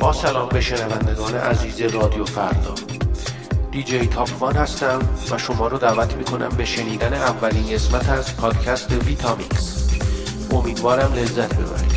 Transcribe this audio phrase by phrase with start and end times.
[0.00, 2.74] با سلام به شنوندگان عزیز رادیو فردا.
[3.70, 4.98] دیجی تاپوان هستم
[5.30, 9.90] و شما رو دعوت می‌کنم به شنیدن اولین قسمت از پادکست ویتامیکس
[10.50, 11.89] امیدوارم لذت ببرید.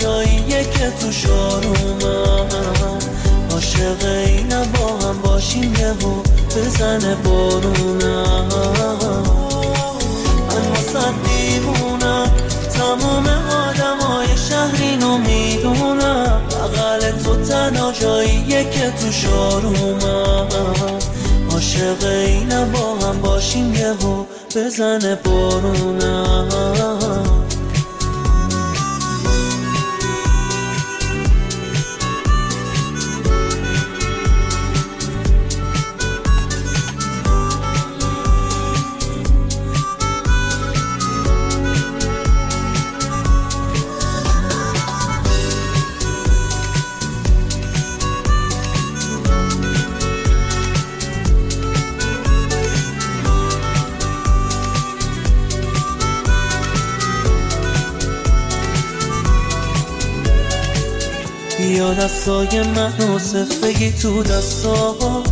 [0.00, 2.48] جاییه که تو شارومم
[3.52, 6.22] عاشق اینم با هم باشیم یهو
[6.56, 8.48] بزنه بارونم.
[10.48, 12.30] من واسه دیوونم.
[12.74, 13.26] تمام
[13.68, 16.40] آدمای شهری رو می‌دونم.
[16.50, 20.48] بغل تو تنها جاییه که تو شارومم
[21.52, 24.24] عاشق اینم با هم باشیم یهو
[24.56, 26.48] بزنه بارونم.
[62.00, 63.18] دستای من و
[63.62, 65.28] بگی تو دستات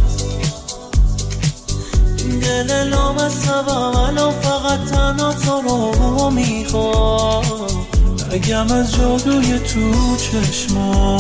[2.43, 7.45] دل لامصبم الان فقط تنها تو رو می‌خوام.
[8.33, 11.19] اگم از جادوی تو چشما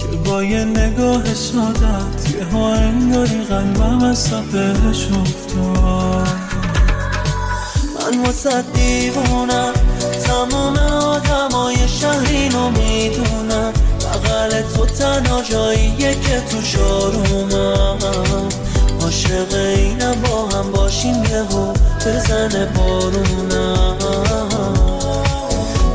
[0.00, 6.28] که با یه نگاه سادت یه ها انگاری قلبم از بهش افتاد.
[7.94, 9.72] من واسه دیوونم
[10.24, 13.73] تمام آدمای شهرینو می‌دونم.
[14.44, 17.98] بغل تو تنها جاییه که تو شارومم
[19.02, 21.72] عاشق اینم با هم باشیم یهو
[22.06, 23.96] بزنه بارونم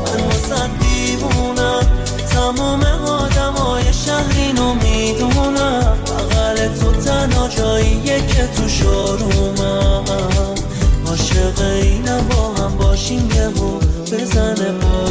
[0.04, 1.86] من واسه دیوونم
[2.32, 5.96] تمام آدمای شهرینو می‌دونم.
[6.06, 10.04] بغل تو تنها جاییه که تو شارومم
[11.06, 13.78] عاشق اینم با هم باشیم یهو
[14.12, 15.09] بزنه بارونم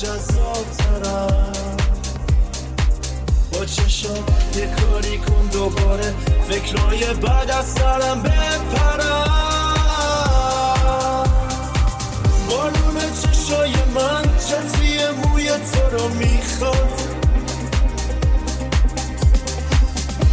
[0.00, 1.52] جذاب ترم.
[3.52, 4.24] با چشم
[4.56, 6.14] یه کاری کن دوباره.
[6.48, 9.24] فکرای بعد از سرم بپرم.
[12.50, 17.00] بارون چشای من چتی موی تو رو می‌خواد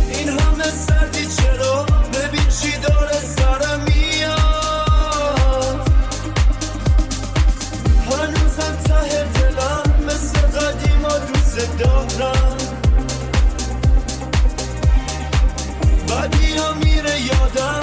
[0.10, 3.86] این همه سردی چرا؟ ببین چی داره سرم
[17.18, 17.83] یادم.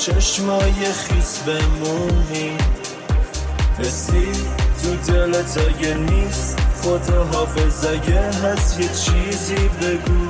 [0.00, 2.56] چشمای خیس بمونی.
[3.78, 4.28] حسی
[4.82, 10.26] تو دلت اگه نیست خدا حافظ اگه هست یه چیزی بگو.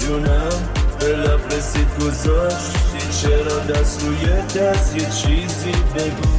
[0.00, 0.48] جونم
[1.00, 6.30] به لب رسید گذاشتی چرا دست روی دست یه چیزی بگو.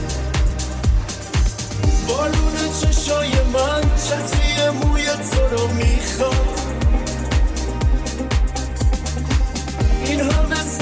[2.08, 6.61] بالون چشای من چطری موی تو رو می‌خواد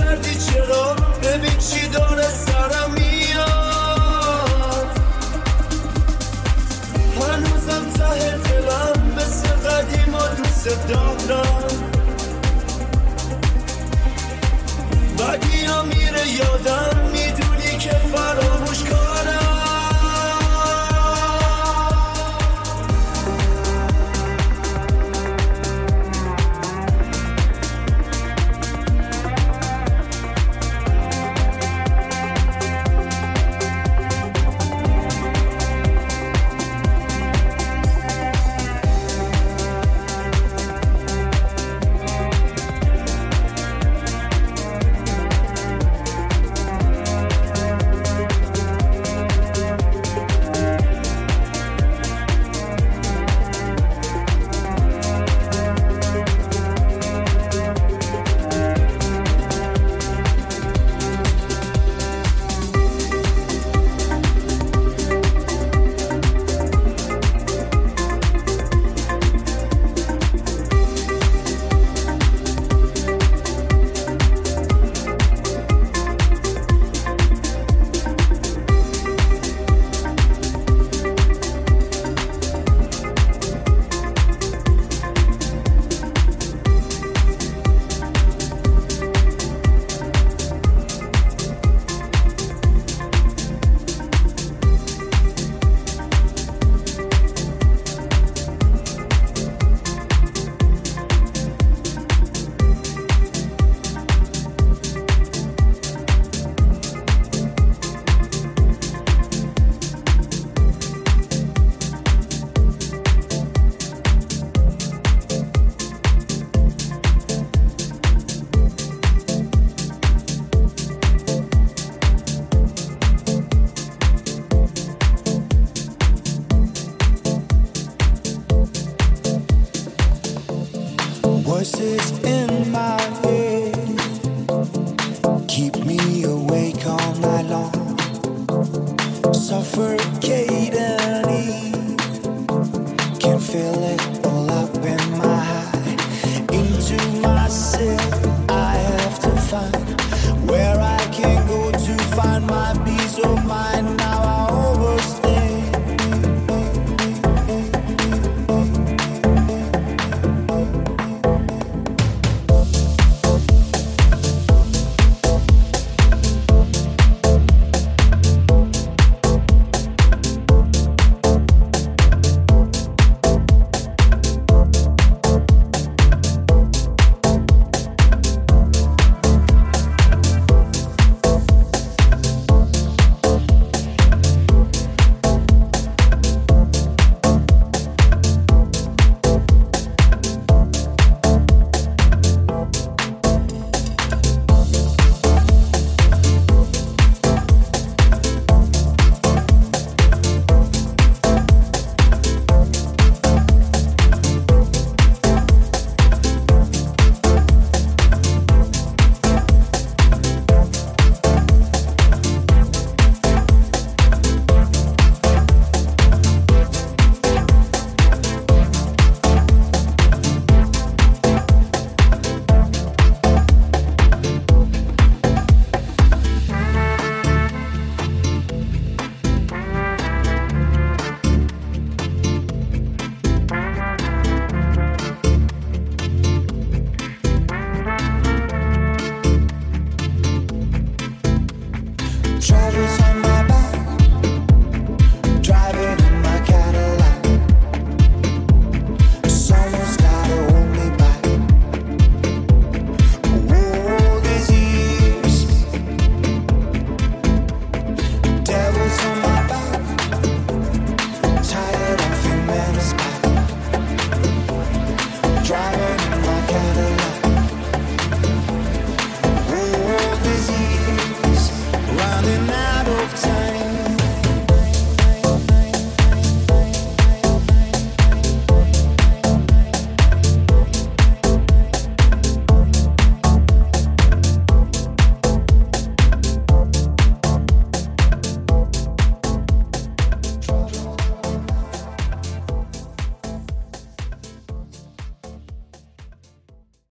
[0.09, 4.87] سردی چرا؟ ببین چی داره سرم میاد.
[7.15, 11.91] هنوزم ته دلم مثل قدیما دوست دارم.
[15.17, 15.67] بدی